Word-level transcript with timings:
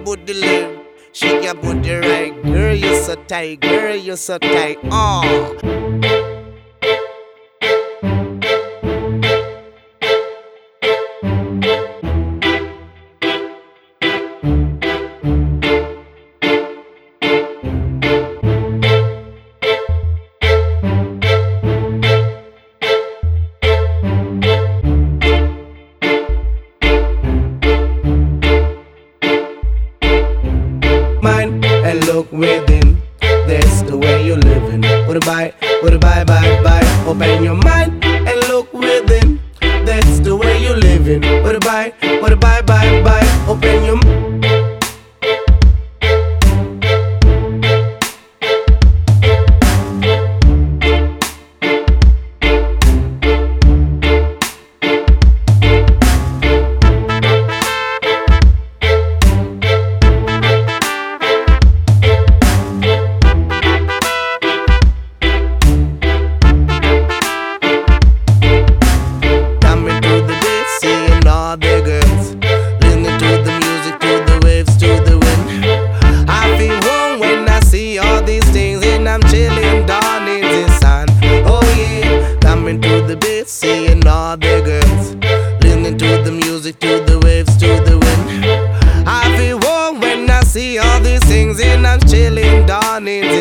your 0.00 0.16
booty 0.16 0.34
left. 0.34 0.78
Shake 1.12 1.44
your 1.44 1.54
booty 1.54 1.94
right, 1.94 2.42
girl, 2.42 2.74
you're 2.74 3.02
so 3.02 3.14
tight, 3.26 3.60
girl, 3.60 3.96
you're 3.96 4.16
so 4.16 4.38
tight. 4.38 4.78
Uh. 4.90 6.09
Open 37.20 37.44
your 37.44 37.54
mind 37.54 37.99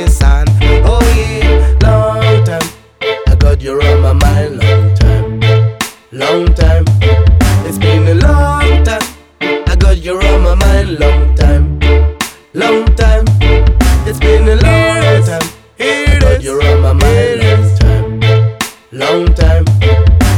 sun. 0.08 0.46
Oh 0.86 1.02
yeah, 1.18 1.76
long 1.82 2.44
time. 2.44 2.68
I 3.28 3.36
got 3.36 3.62
you 3.62 3.82
on 3.82 4.02
my 4.02 4.14
mind, 4.14 4.60
long 4.62 4.94
time. 4.96 5.40
Long 6.12 6.46
time, 6.54 6.86
it's 7.66 7.78
been 7.78 8.08
a 8.08 8.16
long 8.16 8.84
time. 8.84 9.02
I 9.42 9.76
got 9.76 9.98
you 9.98 10.20
on 10.20 10.44
my 10.44 10.56
mind, 10.56 11.00
long 11.00 11.36
time. 11.36 11.80
Long 12.54 12.86
time, 12.96 13.26
it's 14.08 14.20
been 14.20 14.48
a 14.48 14.56
long 14.56 15.24
time. 15.24 15.48
I 15.80 16.18
got 16.20 16.44
you 16.44 16.62
on 16.62 16.82
my 16.82 16.94
mind, 16.94 17.42
long 17.42 17.78
time. 17.80 18.20
Long 18.92 19.26
time, 19.34 19.66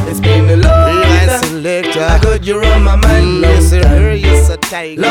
it's 0.08 0.20
been 0.20 0.50
a 0.50 0.56
long 0.58 1.04
time. 1.04 2.12
I 2.14 2.20
got 2.24 2.46
you 2.46 2.64
on 2.64 2.84
my 2.84 2.96
mind, 2.96 3.42
long 3.42 3.70
time. 3.70 4.16
you 4.16 4.44
so 4.44 4.56
tight, 4.56 4.98
Long 4.98 5.11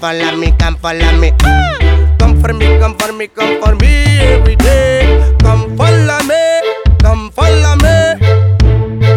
Follow 0.00 0.36
me, 0.36 0.52
come 0.58 0.76
follow 0.76 1.12
me, 1.18 1.32
come 2.18 2.40
for 2.40 2.52
me, 2.52 2.78
come 2.78 2.94
for 2.96 3.12
me, 3.12 3.26
come 3.28 3.60
for 3.60 3.74
me 3.76 4.18
every 4.20 4.56
day. 4.56 5.36
Come 5.40 5.76
follow 5.76 6.22
me, 6.24 6.42
come 7.00 7.30
follow 7.30 7.74
me, 7.76 8.18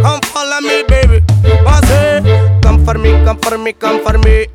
come 0.01 0.21
follow 0.21 0.61
me, 0.61 0.83
baby. 0.87 1.21
What's 1.63 1.89
it? 1.89 2.61
Come 2.63 2.83
for 2.85 2.97
me, 2.97 3.11
come 3.23 3.37
for 3.37 3.57
me, 3.57 3.73
come 3.73 4.03
for 4.03 4.17
me. 4.17 4.47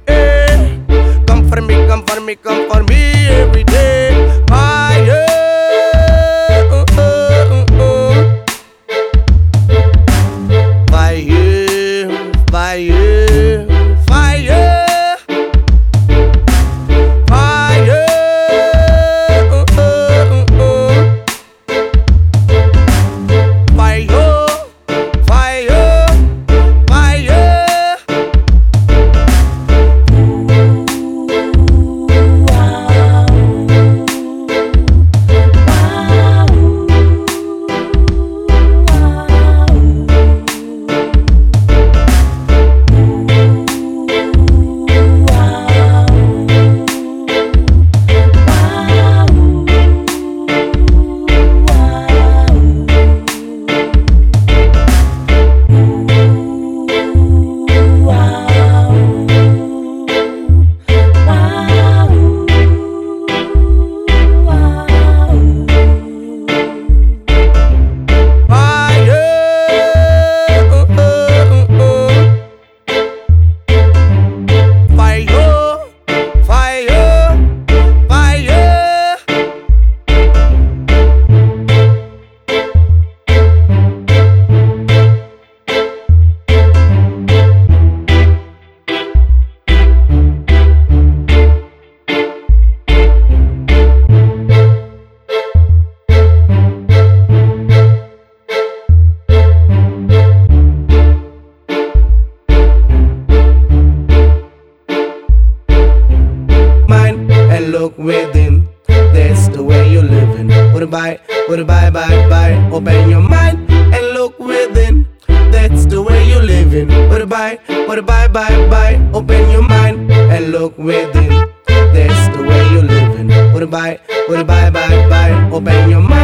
A 110.86 110.88
bye, 110.88 111.20
what 111.48 111.58
a 111.58 111.64
bye, 111.64 111.90
bye, 111.90 112.28
bye. 112.28 112.54
Open 112.72 113.10
your 113.10 113.20
mind 113.20 113.58
and 113.70 114.04
look 114.14 114.38
within. 114.38 115.06
That's 115.26 115.84
the 115.86 116.00
way 116.02 116.28
you're 116.28 116.42
living. 116.42 116.88
What 117.08 117.20
a 117.20 117.26
bye, 117.26 117.58
what 117.88 117.98
a 117.98 118.02
bye, 118.02 118.28
bye, 118.28 118.68
bye. 118.70 118.94
Open 119.12 119.50
your 119.50 119.62
mind 119.62 120.10
and 120.12 120.52
look 120.52 120.78
within. 120.78 121.30
That's 121.66 122.36
the 122.36 122.42
way 122.48 122.62
you're 122.72 122.88
living. 122.96 123.28
What 123.52 123.62
a 123.62 123.66
bye, 123.66 123.98
what 124.28 124.38
a 124.40 124.44
bye, 124.44 124.70
bye, 124.70 125.08
bye. 125.08 125.50
Open 125.52 125.90
your 125.90 126.00
mind 126.00 126.15